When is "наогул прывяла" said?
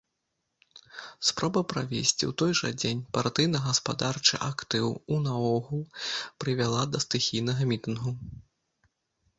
5.29-6.83